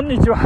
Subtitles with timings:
[0.00, 0.38] こんにちは。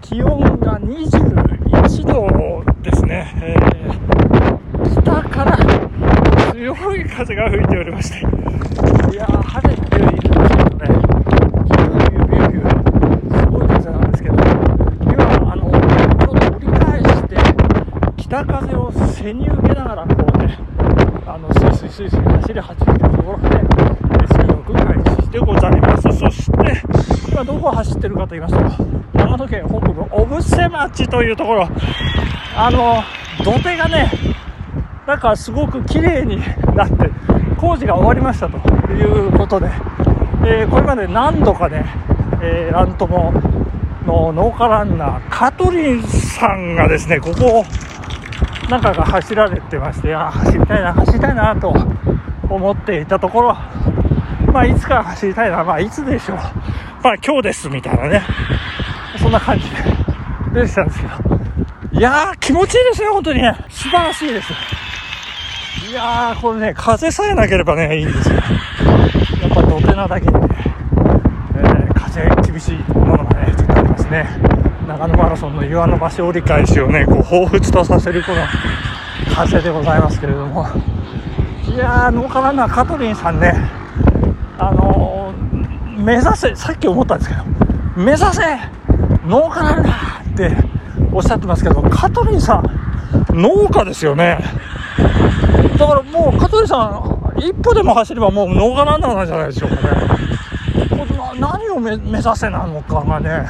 [0.00, 3.30] 気温が21度ですね。
[3.42, 5.58] えー、北から
[6.54, 8.22] 強い風が吹いておりまして、い
[9.14, 14.34] やー、晴れているんですけどね、ビュービュービュー、すごい風なんですけど、
[15.04, 17.36] 今、あの、ちょっと折り返して、
[18.16, 20.58] 北風を背に受けながら、こうね、
[21.26, 23.50] あの、スイスイスイスイ走り始めたところで、
[24.32, 26.10] 水浴開始してございます。
[26.18, 31.68] そして、今どこ走ってるかと言いますと、長野県北部小布施町というところ、
[32.56, 33.02] あの、
[33.44, 34.10] 土手がね、
[35.06, 36.38] なんかすごく綺麗に
[36.74, 37.10] なって、
[37.58, 38.56] 工事が終わりましたと
[38.90, 39.66] いうことで、
[40.46, 41.84] えー、これまで何度かね、
[42.40, 43.30] えー、ラントモ
[44.06, 47.64] の農家ランナー、カトリンさんがですね、ここを
[48.70, 51.74] 中が走られてまして、いや、走りたいな、走りたいなと
[52.48, 53.56] 思っていたところ、
[54.54, 56.38] まあ、いつか走りたいな、まあ、いつでしょう。
[57.02, 58.22] まあ、今日ですみたいなね、
[59.18, 59.64] そんな感じ。
[59.70, 59.76] で
[60.52, 61.12] 出てきたんですけど、
[61.92, 64.52] いやー、気持ちいいですね、本当にね、素晴らしいです。
[65.88, 68.36] いやー、これね、風さえなければね、いいんですよ。
[68.36, 70.40] やっぱ土手なだけにね、
[71.56, 74.26] えー、風厳しいものがね、ちょっとありますね。
[74.88, 78.38] 長野マラソンの岩の場所折り返しをね、こう、彷彿とさせるこの
[79.34, 80.66] 風でございますけれども、
[81.68, 83.52] いやー、農家ランナー、カトリンさんね、
[84.58, 84.95] あのー、
[86.06, 87.42] 目指せ、さっき思ったんですけど、
[87.96, 88.42] 目指せ
[89.26, 89.90] 農家なんだ
[90.24, 90.56] って
[91.12, 92.70] おっしゃってますけど、香取さん、
[93.34, 94.38] 農家ですよね。
[95.76, 96.76] だからもう、香取さ
[97.34, 99.80] ん、一歩でも走ればもう農家ランナーなんじゃないでしょうかね。
[101.40, 103.44] 何を目指せなのかがね、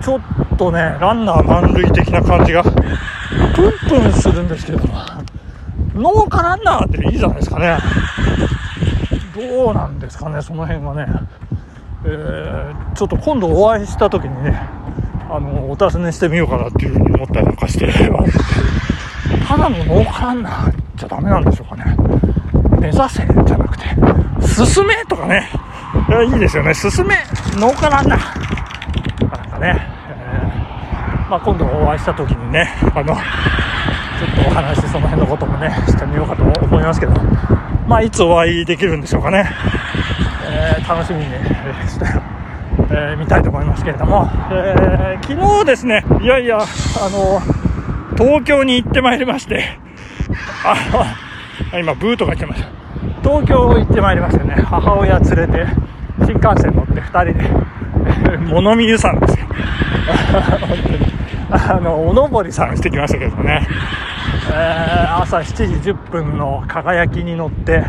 [0.00, 0.20] ちょっ
[0.56, 2.72] とね、ランナー満塁的な感じが、プン
[3.88, 4.78] プンするんですけど、
[5.96, 7.76] 農家ランナーっていいじゃないですかね。
[9.38, 11.06] どうなんですかね、その辺はね。
[12.04, 14.60] えー、ちょっと今度お会いした時にね、
[15.30, 17.92] あの、お尋ねしてみようかなっていうふうに思ったりなんかして、
[19.46, 21.96] ただの農家ランナーじゃダメなんでしょうかね。
[22.80, 23.84] 目指せじゃなくて、
[24.42, 25.48] 進めとかね、
[26.32, 26.74] いいですよね。
[26.74, 27.16] 進め
[27.56, 33.16] 農家ランナーなんかね、えー、まあ、今度お会いした時にね、あの、
[34.18, 37.12] ちょっとお話その辺のこともね、してみようかと思いますけど、
[37.86, 39.48] まあ、いつお会いできるんでしょうかね。
[40.50, 42.06] えー、楽しみに、えー、して、
[42.90, 46.64] えー、見たいと思いますけれども、えー、昨日ですね、いやいや、あ
[47.10, 47.40] の、
[48.16, 49.78] 東京に行ってまいりまして、
[50.64, 51.16] あ、
[51.78, 52.68] 今、ブートが来てました。
[53.22, 55.66] 東京行ってまいりましてね、母親連れて、
[56.24, 59.46] 新幹線乗って2人で、 物見湯さんですよ。
[60.60, 61.27] 本当に。
[61.50, 63.66] あの、おのぼりさんしてきましたけどね。
[64.50, 67.84] えー、朝7時10分の輝きに乗って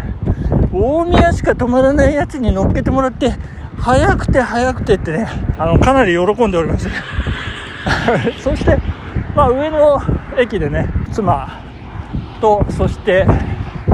[0.74, 3.34] 大宮しか止まらないやつに乗っけてもらって
[3.78, 5.28] 早くて早くてってね
[5.58, 6.90] あのかなり喜んでおります
[8.42, 8.78] そして、
[9.36, 10.02] まあ、上野
[10.38, 11.62] 駅でね妻
[12.42, 13.26] とそして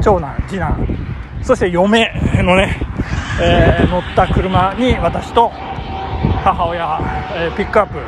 [0.02, 0.88] 長男次男
[1.42, 2.80] そして嫁のね、
[3.40, 5.52] えー、乗った車に私と
[6.44, 7.00] 母親、
[7.36, 8.00] えー、ピックアップ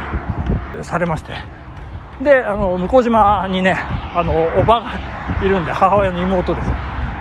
[0.84, 1.34] されまして。
[2.22, 3.78] であの向島にね
[4.16, 6.68] あのおばがいるんで母親の妹です、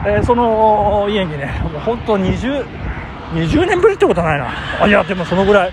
[0.07, 2.65] えー、その家にねもう本当20
[3.35, 4.49] 20年ぶりってことはないな。
[4.83, 5.73] あいやでもそのぐらい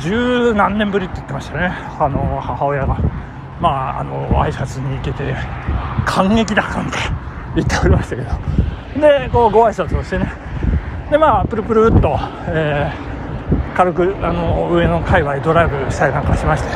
[0.00, 1.72] 十何年ぶりって言ってましたね。
[1.98, 2.98] あの母親が。
[3.58, 5.34] まああの挨拶に行けて
[6.04, 6.98] 感激だなんて
[7.54, 8.28] 言っておりましたけど。
[9.00, 10.30] でこうご挨拶をしてね。
[11.10, 12.18] でまあプルプルっと、
[12.48, 13.05] えー、
[13.76, 16.68] 軽くあの上の界隈ドライブしたりなんかしまして。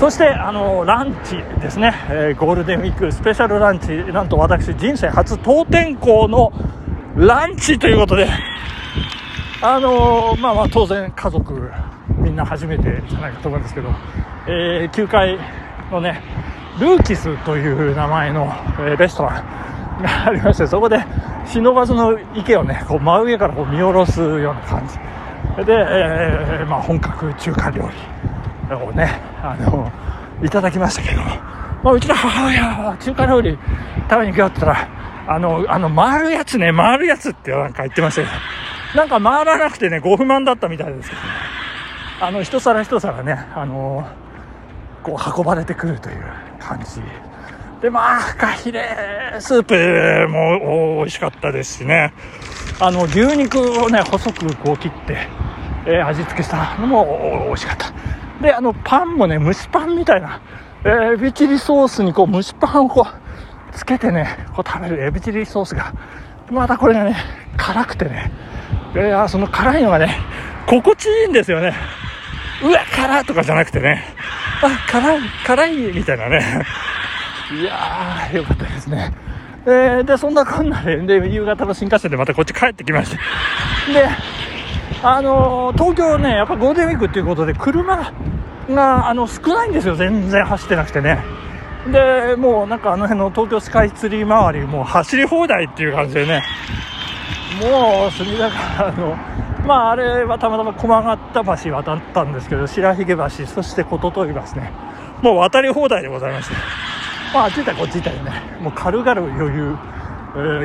[0.00, 3.88] そしてあのランチですね、えー、ゴールデンウィークスペシャルランチ。
[4.10, 6.50] なんと私人生初当店校の
[7.14, 8.26] ランチということで。
[9.62, 11.70] あの、まあまあ当然家族
[12.16, 13.90] みんな初めてじゃないかと思うんですけど、
[14.46, 15.38] えー、9階
[15.92, 16.22] のね
[16.80, 18.50] ルーキスという名前の、
[18.80, 19.42] え、レストラ
[19.98, 21.04] ンがありましてそこで
[21.44, 25.19] 忍ばずの池をねこう真上からこう見下ろすような感じ。
[25.64, 27.88] で、えーまあ、本格中華料
[28.68, 29.90] 理をねあの
[30.44, 31.22] いただきましたけど、
[31.82, 33.58] まあ、うちの母親は中華料理
[34.08, 34.88] 食べに行くよって言ったら
[35.34, 38.32] あのあの回るやつね回るやつってなんか言ってましたけど。
[38.94, 41.28] なんか回らなくてねご不満だったみたいですけど、ね、
[42.20, 44.06] あの一皿一皿ねあの
[45.02, 46.24] こう運ばれてくるという
[46.58, 47.00] 感じ。
[47.80, 52.12] でまあフカヒレスープも美味しかったですしね。
[52.80, 55.28] あの牛肉をね細くこう切って、
[55.90, 57.92] えー、味付けしたのも美味しかった
[58.40, 60.40] で、あの、パンもね、蒸しパンみたいな、
[60.84, 65.92] えー、エビチリソースにこう、蒸しパンをこう、つけてね、こう食べるエビチリソースが、
[66.50, 67.16] またこれがね、
[67.56, 68.30] 辛くてね、
[68.94, 70.16] いやその辛いのがね、
[70.66, 71.74] 心地いいんですよね。
[72.62, 74.04] うわ、辛とかじゃなくてね、
[74.62, 76.64] あ、辛い、辛い、みたいなね。
[77.52, 79.12] いやー、よかったですね。
[79.66, 83.16] えー、で、そんなこんなで、で、夕方の新幹線でまたこっち帰ってきまして。
[83.92, 84.08] で、
[85.02, 88.12] あの、東京ね、やっぱゴールデンウィークっていうことで、車
[88.68, 89.96] が、あの、少ないんですよ。
[89.96, 91.24] 全然走ってなくてね。
[91.86, 96.42] で、もうなんかあの辺の東京スカイツリー周り、もう走り放題っていう感じでね、
[97.60, 99.16] もう隅田川の、
[99.66, 104.72] まああれはたまたま駒形橋渡ったんですけど、白髭橋、そして琴問橋ね、
[105.22, 106.54] もう渡り放題でございまして、
[107.32, 109.78] まああっち行ったりこっち行ったりね、もう軽々余裕、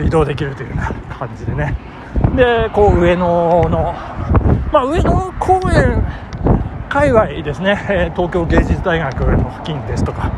[0.06, 1.95] 移動できるというような感じでね。
[2.36, 3.26] で、こう上野
[3.70, 3.94] の、
[4.72, 6.04] まあ上野公園
[6.96, 10.32] 界隈ですね、えー、東京芸術大学の付近ですとか、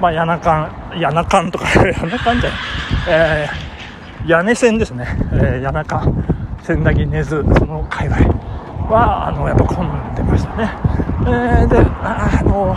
[0.00, 2.40] まあ、谷中谷中とか 谷中じゃない、
[3.08, 6.02] えー、屋根線ですね、えー、谷中
[6.62, 8.26] 千駄木根津その界隈
[8.88, 10.70] はあのやっぱ混んでましたね、
[11.26, 12.74] えー、であの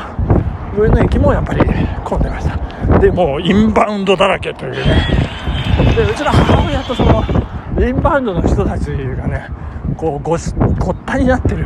[0.78, 1.62] 上野駅もやっぱり
[2.04, 3.00] 混んでました。
[3.00, 5.08] でもうインバウンドだらけというね。
[5.96, 7.24] でうちの母親とその
[7.88, 9.50] インバウンドの人たちがね
[9.98, 10.38] こうご
[10.80, 11.66] ごったになってる。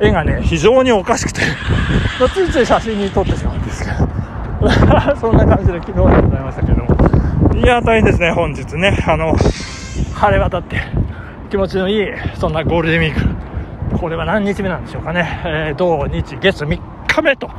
[0.00, 1.40] 絵がね非常におかしくて。
[2.32, 4.08] ついつい写真に撮ってしまうんですけど。
[5.16, 6.96] そんな感じで昨日でございましたけども。
[7.56, 8.98] いや大変ですね本日ね。
[9.06, 9.34] あの
[10.14, 10.76] 晴れ渡って
[11.50, 13.50] 気持ちのいいそんなゴールデンウィーク。
[13.98, 17.50] これは何日目なんでしょうかね、えー、土日月3日目と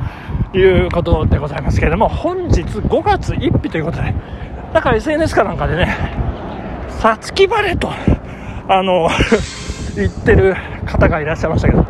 [0.54, 4.14] いうことでございますけれども本日5月1日ということで
[4.72, 6.21] だから SNS かなんかでね
[7.02, 7.90] さつき晴れと
[8.68, 9.08] あの
[9.96, 10.54] 言ってる
[10.86, 11.84] 方がいらっしゃいましたけど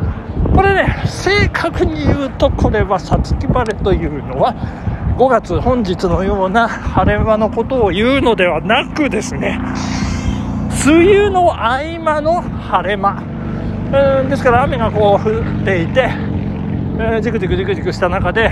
[0.55, 4.55] これね正確に言うとこれはさつき晴れというのは
[5.19, 9.59] 5月本日のような晴れ間のことを言うのではなくですね
[10.83, 13.21] 梅雨の合間の晴れ間、
[13.91, 16.09] えー、ですから雨がこう降っていて、
[16.97, 18.51] えー、じくじくじくじくした中で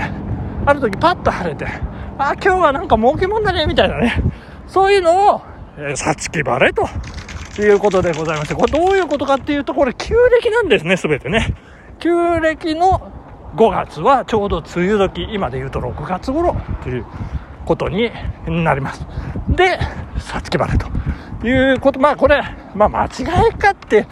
[0.64, 1.66] ある時パッと晴れて
[2.18, 4.22] あ今日はなんか儲けもんだねみたいなね
[4.68, 5.51] そういうのを
[5.96, 6.88] さつき晴れと。
[7.60, 11.54] いうことでございましてこれどういうことかっていうとこれ旧暦なんですね全てね。
[11.98, 13.12] 旧暦の
[13.56, 17.04] 5月はちょうど梅雨時今で言うと6月頃という
[17.66, 18.10] ことに
[18.46, 19.06] なります。
[19.50, 19.78] で
[20.18, 20.86] さつき晴れと。
[21.46, 22.40] いうことまあこれ、
[22.74, 24.06] まあ、間違いかって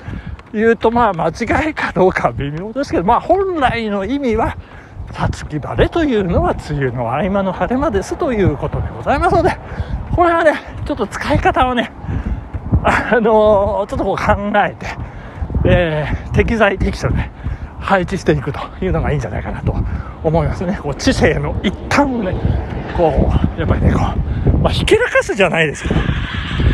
[0.53, 4.57] いうとまあ間違いかどうか微妙ですけどまあ本来の意味は
[5.13, 9.51] さつき晴れというのは梅雨の合間の晴れ間ですということでございますので
[10.15, 10.55] これはね
[10.87, 11.93] ちょっと使い方をね
[12.83, 14.87] あのー、ちょっとこう考えて、
[15.67, 17.31] えー、適材適所で、ね、
[17.79, 19.75] 配置していくというのがいいんじゃないかなと
[20.23, 20.79] 思いますね。
[20.83, 22.35] こう知性の一端をね、
[22.97, 24.01] こう、やっぱりね、こ
[24.55, 26.01] う、まあ、ひけらかすじゃないですけど、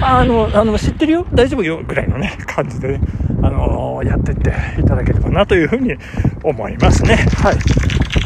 [0.03, 1.27] あの、あの、知ってるよ？
[1.33, 1.83] 大丈夫よ？
[1.85, 3.01] ぐらいのね、感じでね、
[3.43, 5.95] あのー、やってっていただければなというふうに
[6.43, 7.17] 思いますね。
[7.43, 7.55] はい。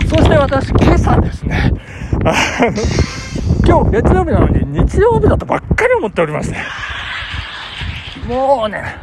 [0.08, 1.72] そして私、今朝ですね、
[2.24, 2.32] あ
[2.62, 2.72] の、
[3.70, 6.56] 今日月曜日なのに日曜日だとばっかり思っておりまして、
[8.26, 8.96] もうね、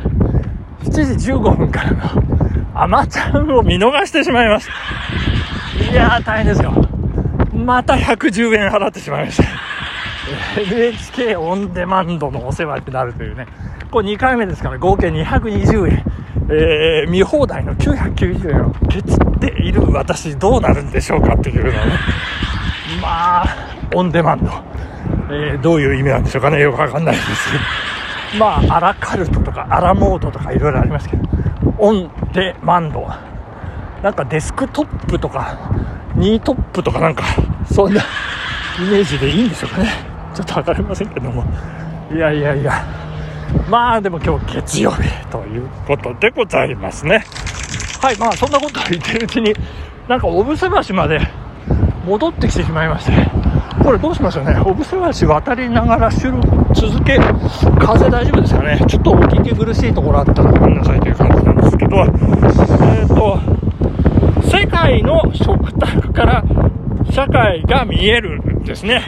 [0.83, 1.99] 7時15分からの
[2.75, 5.89] アマちゃんを見逃してしまいました。
[5.89, 6.73] いやー、大変ですよ。
[7.53, 9.45] また110円払ってしまいました。
[10.59, 13.47] NHK オンデマンドのお世話ってなるというね。
[13.89, 16.03] これ2回目ですから合計220円。
[16.49, 21.77] えー、見放題の990円をケチっている私どうなるんでしょうかっていうのね。
[23.01, 24.51] まあ、オンデマンド。
[25.29, 26.59] えー、どういう意味なんでしょうかね。
[26.59, 27.49] よくわかんないです
[28.37, 31.23] まあ、アラカルトとかアラモードとかいろいろありますけど、
[31.77, 33.07] オンデマンド。
[34.03, 35.57] なんかデスクトップとか、
[36.15, 37.23] ニートップとかなんか、
[37.71, 38.01] そんな
[38.79, 39.89] イメージでいいんでしょうかね。
[40.33, 41.43] ちょっとわかりませんけども。
[42.13, 42.73] いやいやいや。
[43.69, 47.23] まあでも今日月曜日ということでございますね。
[48.01, 49.53] はい、まあそんなことを言ってるうちに、
[50.07, 51.19] なんか小布施橋まで
[52.05, 53.11] 戻ってきてしまいまして、
[53.87, 54.53] これどうしましょうね。
[54.65, 57.17] 小布施橋渡りながら収録続け、
[57.79, 58.85] 風大丈夫ですかね。
[58.85, 63.39] ちょっとお聞き苦しいところあったらごめんなさいという感じなんですけど、えっ、ー、と、
[64.45, 66.43] 世界の食卓から
[67.11, 69.05] 社会が見えるんですね。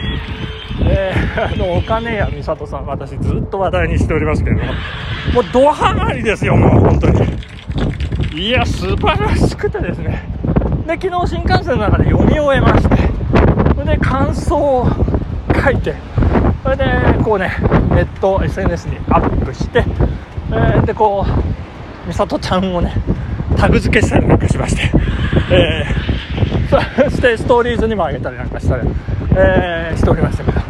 [0.86, 4.72] えー、あの、お金や美里さん、私ずっと話題にしておりますけれども、
[5.34, 8.48] もうドハマりですよ、もう本当に。
[8.48, 10.24] いや、素晴らしくてですね。
[10.86, 12.99] で、昨日新幹線の中で読み終えまして、
[13.90, 14.86] で感想を
[15.62, 15.94] 書いて、
[16.62, 16.84] それで
[17.24, 17.50] こうね
[17.90, 19.84] ネット SNS にアップして、
[20.50, 22.94] えー、でこう美里ちゃんをね
[23.56, 24.92] タグ付けしたりなんかしまして、
[25.50, 28.88] えー、そしてストーリーズにもあげたりなんかしたり、
[29.36, 30.60] えー、しておりましたけど、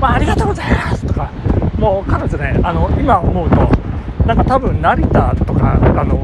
[0.00, 1.30] まあ、ありがとうございますとか
[1.76, 3.56] もう彼女ねあの今思うと
[4.26, 6.14] なんか多分成田とかあの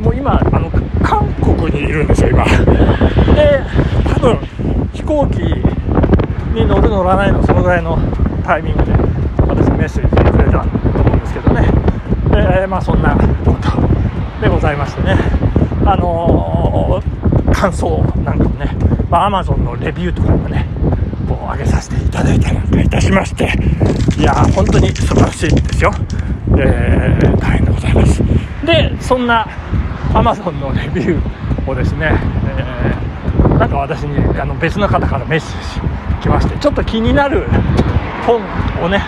[0.00, 0.70] もう今あの
[1.02, 2.44] 韓国にいるんですよ、今。
[3.34, 3.60] で、
[4.14, 4.38] 多分
[4.92, 5.81] 飛行機
[6.72, 7.98] 乗る乗らないのそのぐらいの
[8.42, 8.92] タイミングで
[9.46, 11.68] 私メッセージくれたと思うんですけどね。
[12.30, 15.16] で、まあそんなことでございましてね。
[15.84, 18.74] あのー、感想なんかもね、
[19.10, 20.66] まあ、Amazon のレビューとかもね、
[21.28, 23.52] こう上げさせていただいたりなんかいたしまして、
[24.18, 25.92] いやー、本当に素晴らしいですよ。
[26.56, 28.22] えー、大変でございます。
[28.64, 29.46] で、そんな
[30.14, 32.12] Amazon のレビューをですね、
[32.56, 37.46] えー、なんか私にあの別の方からメッセージ来まして、ちょっと気になる
[38.26, 38.40] 本
[38.82, 39.02] をね、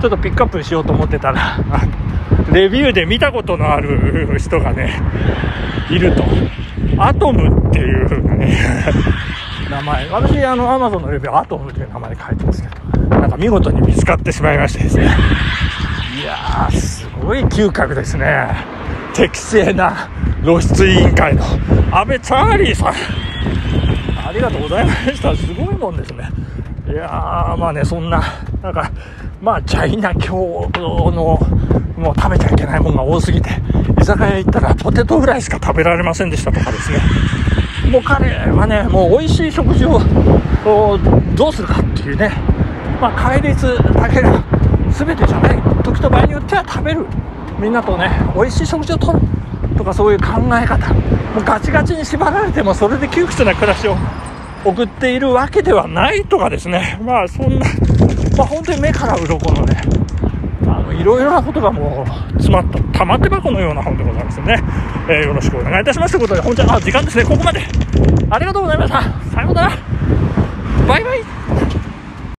[0.00, 1.58] ちょっとピックアップしようと思ってたら、
[2.52, 5.00] レビューで見たことのある人がね、
[5.90, 6.24] いると。
[6.98, 8.56] アトムっていう風なね、
[9.70, 10.08] 名前。
[10.10, 15.04] 私、あの、アマゾンのレビュー、アトムっていう名前で書いてますけど、なんか見事に見つかってしまいましてですね。
[16.22, 18.48] いやー、すごい嗅覚ですね。
[19.14, 20.10] 適正な
[20.44, 21.42] 露出委員会の
[21.90, 22.92] 安倍チャーリーさん。
[24.32, 25.36] ありがとうございました。
[25.36, 26.26] すごいもんですね。
[26.88, 28.22] いやー、まあね、そんな、
[28.62, 28.90] なんか、
[29.42, 31.38] まあ、チャイナ教の、
[31.98, 33.50] もう食べちゃいけないものが多すぎて、
[34.00, 36.98] 居酒屋行ったらポテトフライしか食べられませんでしたとかですね。
[37.90, 40.00] もう彼はね、もう美味しい食事を
[41.34, 42.30] どうするかっていうね、
[43.02, 44.42] まあ、戒律だけが
[44.90, 47.04] 全てじゃない時と場合によっては食べる
[47.58, 49.20] みんなとね美味しい食事をとる
[49.76, 50.94] とかそういう考え方
[51.34, 53.96] もうガチガチに縛られてもそれで窮屈な暮らしを
[54.64, 56.98] 送っているわけではないとかですね。
[57.02, 57.66] まあそんな、
[58.36, 59.82] まあ、本当に目から鱗のね
[60.66, 64.62] あのいろいろなことがもう詰まった玉手箱のような本でございますね、
[65.08, 66.12] えー、よろしくお願いいたします。
[66.12, 67.24] ということで本日は時間ですね。
[67.24, 67.60] ここまで。
[68.30, 69.02] ありがとうございました。
[69.34, 69.78] さようなら。
[70.86, 71.61] バイバイ。